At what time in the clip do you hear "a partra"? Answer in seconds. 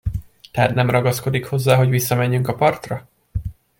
2.47-3.07